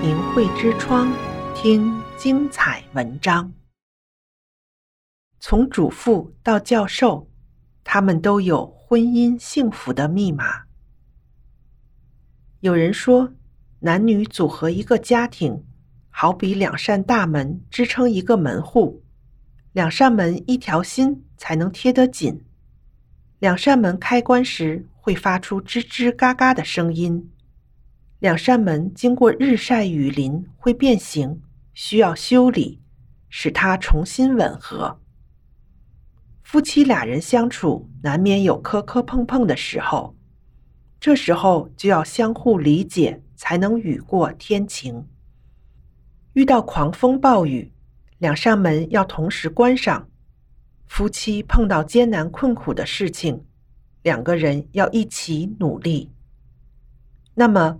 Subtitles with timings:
[0.00, 1.12] 明慧之窗
[1.56, 3.52] 听精彩文章。
[5.40, 7.28] 从主妇到教授，
[7.82, 10.62] 他们都有婚姻幸福的密码。
[12.60, 13.32] 有人说，
[13.80, 15.64] 男女组合一个家庭，
[16.10, 19.02] 好比两扇大门支撑一个门户，
[19.72, 22.44] 两扇门一条心才能贴得紧。
[23.40, 27.32] 两扇门开关时会发出吱吱嘎嘎的声音。
[28.20, 31.40] 两扇门经过日晒雨淋会变形，
[31.72, 32.80] 需要修理，
[33.28, 35.00] 使它重新吻合。
[36.42, 40.16] 夫妻俩人相处难免有磕磕碰碰的时候，
[40.98, 45.06] 这时候就要相互理解，才能雨过天晴。
[46.32, 47.72] 遇到狂风暴雨，
[48.18, 50.08] 两扇门要同时关上。
[50.86, 53.44] 夫妻碰到艰难困苦的事情，
[54.02, 56.10] 两个人要一起努力。
[57.34, 57.78] 那么，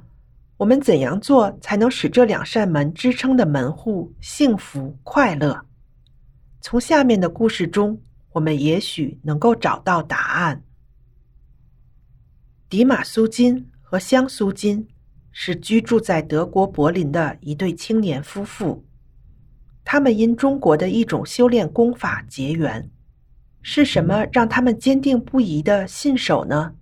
[0.58, 5.64] 我们怎样做才能使这两扇门支撑的门户幸福快乐？
[6.60, 8.02] 从下面的故事中，
[8.32, 10.64] 我们也许能够找到答案。
[12.68, 14.88] 迪玛·苏金和香·苏金
[15.30, 18.84] 是居住在德国柏林的一对青年夫妇，
[19.84, 22.90] 他们因中国的一种修炼功法结缘。
[23.62, 26.74] 是什么让他们坚定不移的信守呢？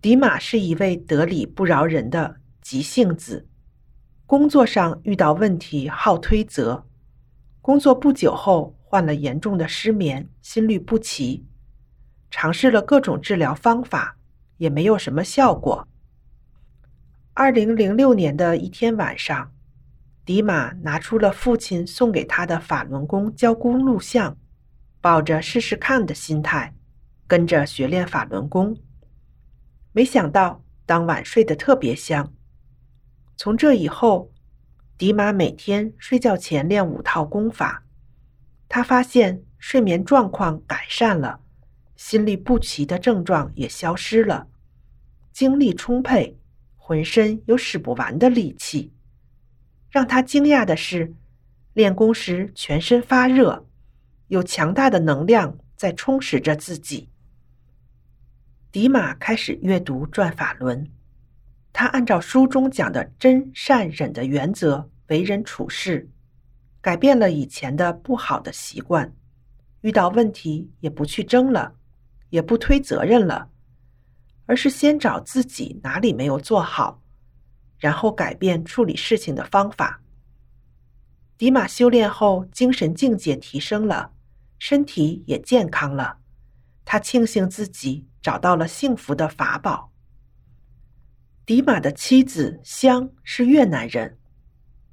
[0.00, 3.46] 迪玛是一位得理不饶人的急性子，
[4.24, 6.86] 工作上遇到问题好推责，
[7.60, 11.44] 工作不久后患了严重的失眠、心律不齐，
[12.30, 14.16] 尝试了各种治疗方法，
[14.56, 15.86] 也没有什么效果。
[17.34, 19.52] 二零零六年的一天晚上，
[20.24, 24.38] 迪玛拿出了父亲送给他的法轮功教功录像。
[25.02, 26.74] 抱着试试看的心态，
[27.26, 28.74] 跟着学练法轮功。
[29.92, 32.32] 没想到当晚睡得特别香。
[33.36, 34.30] 从这以后，
[34.96, 37.84] 迪玛每天睡觉前练五套功法。
[38.68, 41.40] 他发现睡眠状况改善了，
[41.96, 44.48] 心律不齐的症状也消失了，
[45.32, 46.38] 精力充沛，
[46.76, 48.92] 浑身有使不完的力气。
[49.90, 51.14] 让他惊讶的是，
[51.72, 53.66] 练功时全身发热。
[54.28, 57.10] 有强大的能量在充实着自己。
[58.72, 60.84] 迪玛开始阅读《转法轮》，
[61.74, 66.08] 他按照书中讲的真善忍的原则为人处事，
[66.80, 69.12] 改变了以前的不好的习惯。
[69.80, 71.74] 遇到问题也不去争了，
[72.30, 73.50] 也不推责任了，
[74.46, 77.02] 而是先找自己哪里没有做好，
[77.78, 80.00] 然后改变处理事情的方法。
[81.36, 84.12] 迪玛修炼后，精神境界提升了。
[84.60, 86.18] 身体也健康了，
[86.84, 89.90] 他庆幸自己找到了幸福的法宝。
[91.46, 94.16] 迪玛的妻子香是越南人，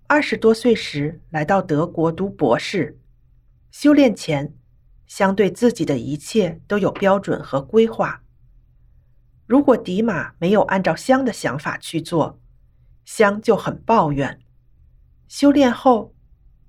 [0.07, 3.00] 二十多岁时来到德国读博士。
[3.72, 4.53] 修炼前，
[5.07, 8.22] 香对自己的一切都有标准和规划。
[9.47, 12.38] 如果迪玛没有按照香的想法去做，
[13.06, 14.38] 香就很抱怨。
[15.29, 16.13] 修炼后，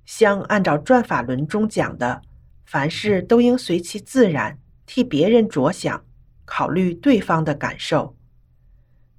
[0.05, 2.23] 香按照转法轮中讲的。
[2.65, 4.57] 凡事都应随其自然，
[4.87, 6.05] 替别人着想，
[6.45, 8.17] 考虑对方的感受。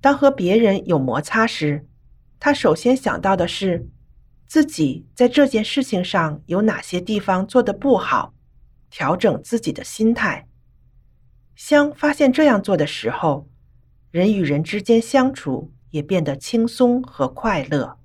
[0.03, 1.87] 当和别人有摩擦时，
[2.37, 3.87] 他首先想到的是
[4.45, 8.33] 自己在这件事情上有哪些地方做得不好，
[8.89, 10.45] 调整自己的心态。
[11.55, 13.47] 香发现这样做的时候，
[14.11, 17.97] 人与人之间相处也变得轻松和快乐。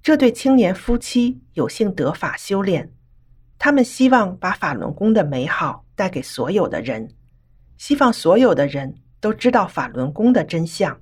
[0.00, 2.92] 这对青年夫妻有幸得法修炼。
[3.58, 7.12] 他们希望把法轮功的美好带给所有的人，
[7.76, 11.00] 希望所有的人都知道法轮功的真相。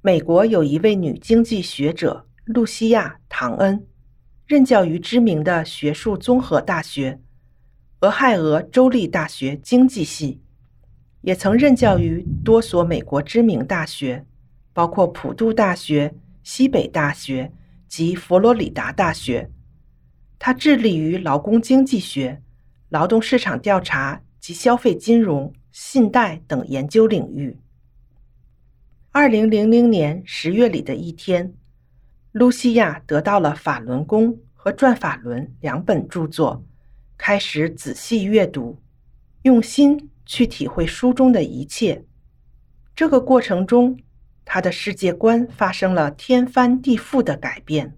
[0.00, 3.86] 美国有一位女经济学者露西亚·唐恩，
[4.46, 7.20] 任教于知名的学术综合大学——
[8.00, 10.40] 俄亥俄州立大学经济系，
[11.20, 14.24] 也曾任教于多所美国知名大学，
[14.72, 17.52] 包括普渡大学、西北大学
[17.86, 19.50] 及佛罗里达大学。
[20.38, 22.40] 他致力于劳工经济学、
[22.88, 27.56] 劳动市场调查及消费金融、信贷等研究领域。
[29.12, 31.52] 二零零零年十月里的一天，
[32.32, 36.64] 露西亚得到了《法轮功》和《转法轮》两本著作，
[37.18, 38.80] 开始仔细阅读，
[39.42, 42.04] 用心去体会书中的一切。
[42.94, 43.98] 这个过程中，
[44.44, 47.96] 他的世界观发生了天翻地覆的改变。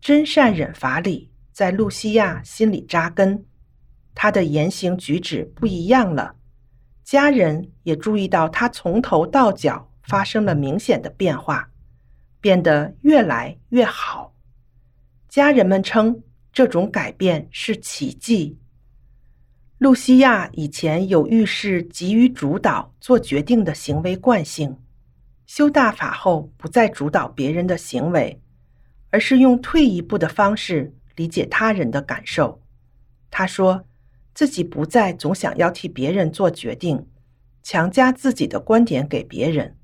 [0.00, 3.44] 真善忍法理在露西亚心里扎根，
[4.14, 6.34] 他的言行举止不一样了，
[7.04, 11.68] 家人也注意到他从头到脚发生了明显的变化，
[12.40, 14.34] 变得越来越好。
[15.28, 16.22] 家人们称
[16.52, 18.58] 这种改变是奇迹。
[19.78, 24.76] 露西亚以前有遇事急于主导做决定的行为惯性，
[25.46, 28.40] 修大法后不再主导别人的行为，
[29.10, 32.62] 而是用退一步的方式理解他人的感受。
[33.28, 33.84] 他说
[34.34, 37.06] 自己不再总想要替别人做决定，
[37.62, 39.76] 强加自己的观点给别人，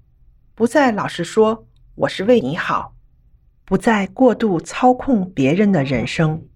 [0.55, 2.95] 不再老是说我是为你好，
[3.65, 6.49] 不再过度操控别人的人生。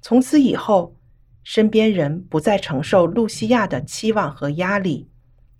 [0.00, 0.96] 从此以后，
[1.42, 5.10] 身边人不再承受露西亚的期望和压力，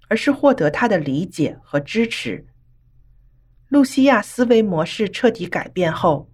[0.09, 2.47] 而是获得她的理解和支持。
[3.69, 6.31] 露西亚思维模式彻底改变后，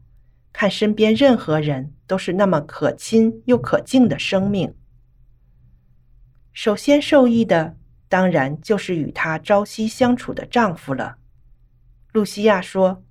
[0.53, 4.75] 看身边任何人都是那么可亲又可敬的生命。
[6.53, 7.77] 首先受益的，
[8.09, 11.17] 当然就是与她朝夕相处的丈夫了。
[12.13, 13.03] 露西亚说：“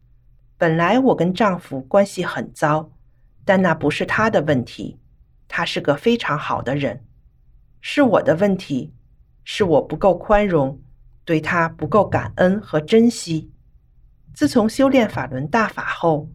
[0.57, 2.91] 本来我跟丈夫关系很糟，
[3.45, 4.97] 但那不是他的问题。”
[5.51, 7.03] 他是个非常好的人，
[7.81, 8.93] 是我的问题，
[9.43, 10.79] 是我不够宽容，
[11.25, 13.49] 对他不够感恩和珍惜。
[14.33, 16.29] 自从修炼法轮大法后，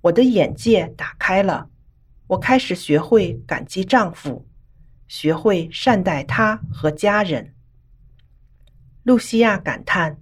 [0.00, 1.70] 我的眼界打开了，
[2.26, 4.46] 我开始学会感激丈夫，
[5.08, 7.52] 学会善待他和家人。
[9.02, 10.18] 露西亚感叹：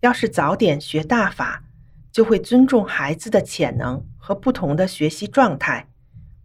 [0.00, 1.62] 要是早点学大法，
[2.10, 5.86] 就会尊重孩子的潜能和不同的学习状态。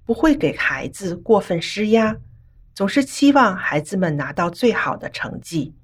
[0.03, 2.15] 不会给孩子过分施压，
[2.73, 5.75] 总是期望孩子们拿到最好的成绩。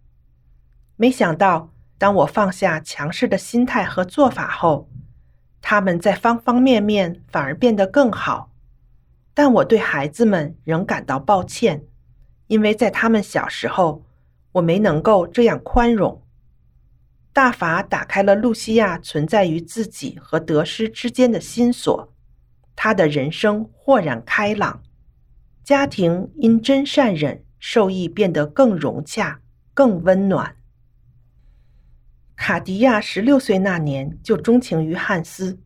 [0.96, 4.90] 没想到，当我放下强势的心态和做法后，
[5.62, 8.52] 他们在方方面面反而变得更好。
[9.34, 11.84] 但我对孩子们仍感到抱歉，
[12.54, 14.04] 因为在他们小时候，
[14.52, 16.22] 我没能够这样宽容。
[17.34, 22.14] 大法打开了露西亚存在于自己和得失之间的心锁。
[22.76, 24.84] 他的人生豁然开朗，
[25.64, 29.42] 家庭因真善忍受益变得更融洽、
[29.74, 30.56] 更温暖。
[32.36, 35.58] 卡迪亚十六岁那年就钟情于汉斯，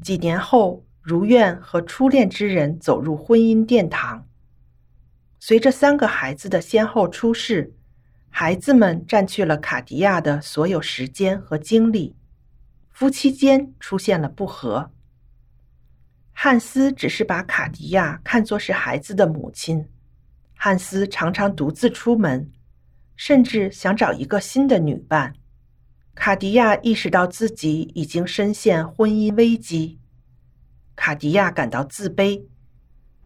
[0.00, 4.24] 几年后如愿和初恋之人走入婚姻殿堂。
[5.44, 7.74] 随着三个孩子的先后出世，
[8.30, 12.14] 孩子们占据了卡迪亚的所有时间和精力，
[12.92, 14.92] 夫妻间出现了不和。
[16.30, 19.88] 汉斯只是把卡迪亚看作是孩子的母亲。
[20.54, 22.48] 汉斯常常独自出门，
[23.16, 25.34] 甚至想找一个新的女伴。
[26.14, 29.98] 卡迪亚意识到自己已经深陷婚姻危机，
[30.94, 32.44] 卡迪亚感到自卑，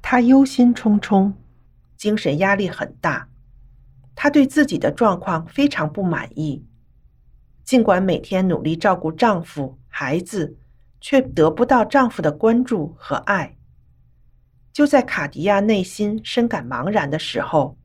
[0.01, 1.35] 她忧心忡忡，
[1.97, 3.29] 精神压力很大。
[4.15, 6.65] 她对自己的状况非常不满意，
[7.65, 10.57] 尽管每天努力照顾丈夫、孩子。
[10.99, 13.57] 却得不到丈夫的关注和爱。
[14.73, 17.77] 就在卡迪亚内心深感茫然的时候，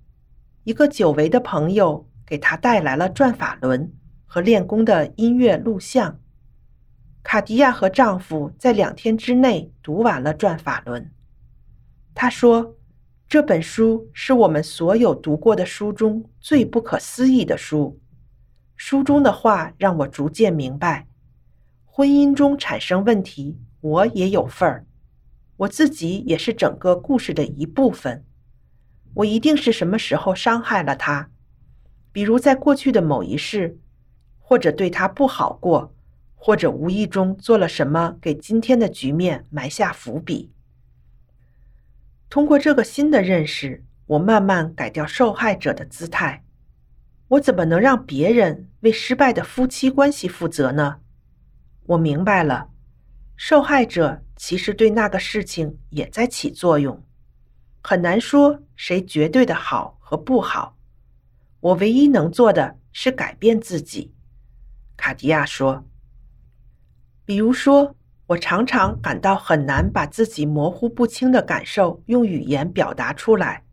[0.63, 3.93] 一个久违的朋友给她带来了转法轮
[4.25, 6.19] 和练功的音乐录像。
[7.21, 11.11] 卡迪亚和丈夫在两天之内读完了转法轮。
[12.15, 12.75] 她说
[13.31, 17.97] ：“这本书是我们所有读过的书中最不可思议的书。
[18.75, 21.07] 书中的话让我逐渐明白。”
[21.87, 24.85] 婚姻中产生问题，我也有份儿。
[25.55, 28.25] 我自己也是整个故事的一部分。
[29.13, 31.29] 我一定是什么时候伤害了他，
[32.11, 33.79] 比如在过去的某一世，
[34.39, 35.93] 或者对他不好过，
[36.35, 40.51] 或者无意中做了什么给今天的局面埋下伏笔。
[42.31, 46.45] 通过这个新的认识，我慢慢改掉受害者的姿态。
[47.27, 51.01] 我怎么能让别人为失败的夫妻关系负责呢？
[51.87, 52.69] 我明白了，
[53.35, 57.03] 受害者其实对那个事情也在起作用，
[57.83, 60.77] 很难说谁绝对的好和不好。
[61.59, 64.13] 我唯一能做的是改变自己。
[64.95, 65.85] 卡迪亚说
[67.25, 67.93] ：“比如说，
[68.31, 73.65] 我常常感到很难把自己模糊不清的感受用语言表达出来，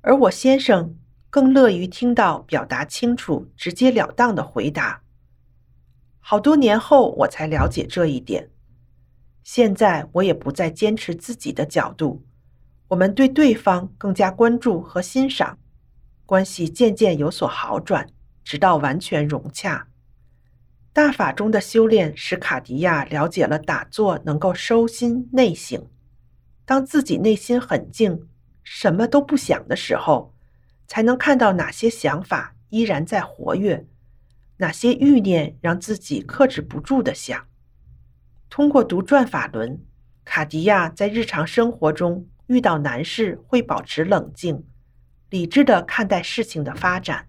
[0.00, 0.96] 而我先生
[1.28, 5.02] 更乐于听到表达清楚、直截了当的回答。”
[6.20, 8.48] 好多年后，我才了解这一点。
[9.44, 12.24] 现在我也不再坚持自己的角度，
[12.88, 15.58] 我们对对方更加关注和欣赏，
[16.24, 18.08] 关系渐渐有所好转，
[18.42, 19.86] 直到完全融洽。
[20.92, 25.88] 大法中的修炼使卡迪亚了解了打坐能够收心内省。
[26.66, 28.28] 当自己内心很静，
[28.62, 30.34] 什么都不想的时候，
[30.86, 33.86] 才能看到哪些想法依然在活跃。
[34.58, 37.46] 哪些欲念让自己克制不住的想？
[38.50, 39.82] 通过读转法轮，
[40.24, 44.64] 卡迪亚在日常生活中遇到难事会保持冷静，
[45.30, 47.28] 理智地看待事情的发展。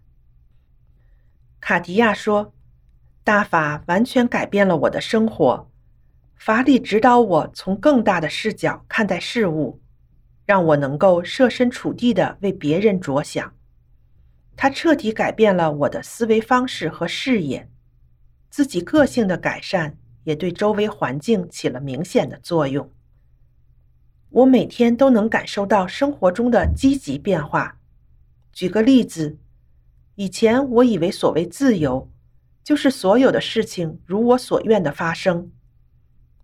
[1.60, 2.54] 卡迪亚说
[3.24, 5.70] ：“大法完全改变了我的生活，
[6.36, 9.80] 法理指导我从更大的视角看待事物，
[10.46, 13.54] 让我能够设身处地的为别人着想。
[14.56, 17.70] 它彻底改变了我的思维方式和视野，
[18.50, 22.90] 自己个性的改善。”也对周围环境起了明显的作用。
[24.30, 27.78] 我每天都能感受到生活中的积极变化。
[28.54, 29.38] 举个例子，
[30.16, 32.10] 以前我以为所谓自由，
[32.64, 35.52] 就是所有的事情如我所愿的发生。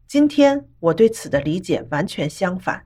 [0.08, 2.86] 今天我对此的理解完全相反。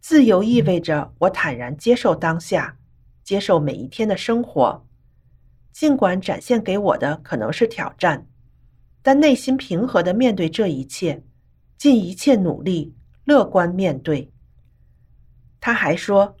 [0.00, 2.78] 自由意味着我坦然接受当下，
[3.22, 4.86] 接受每一天的生活，
[5.72, 8.26] 尽管展现给我的可能是挑战。
[9.02, 11.22] 但内心平和的面对这一切，
[11.76, 14.30] 尽一切努力，乐观面对。
[15.60, 16.36] 他还说，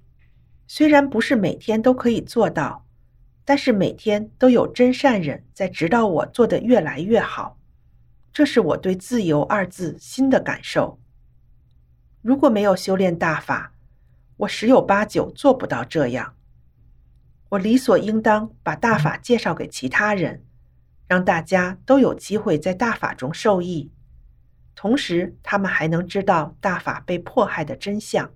[0.66, 2.86] 虽然不是每天都可以做到，
[3.48, 7.58] 但是每天都有真善人在指导我做得越来越好。
[8.30, 11.00] 这是我对“自由”二字新的感受。
[12.20, 13.72] 如果没有修炼大法，
[14.36, 16.34] 我十有八九做不到这样。
[17.48, 20.44] 我理所应当把大法介绍给其他人。
[21.06, 23.90] 让大家都有机会在大法中受益，
[24.74, 28.30] 同时他们还能知道大法被迫害的真相，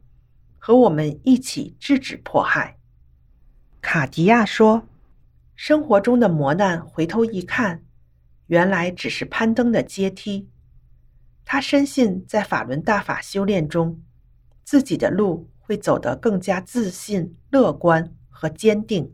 [0.59, 2.79] 和我们一起制止迫害。
[3.83, 4.89] 卡迪亚说
[5.55, 7.85] ：“生活中的磨难，回头一看，
[8.47, 10.49] 原来只是攀登的阶梯。”
[11.45, 14.01] 他深信，在法轮大法修炼中，
[14.65, 19.13] 自己的路会走得更加自信、乐观和坚定。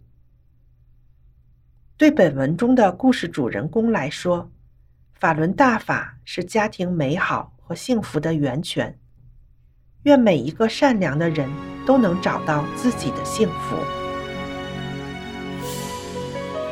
[1.96, 4.52] 对本文中的故事主人公来说，
[5.14, 8.98] 法轮大法是家庭美好和幸福的源泉。
[10.04, 11.50] 愿每一个善良的人
[11.84, 14.07] 都能找到自己的幸福。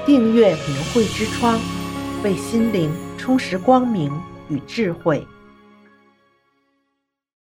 [0.07, 1.59] 订阅明慧之窗，
[2.23, 4.13] 为心灵充实光明
[4.49, 5.27] 与智慧。